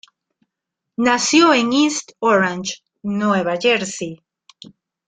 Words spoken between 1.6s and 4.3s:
East Orange, Nueva Jersey.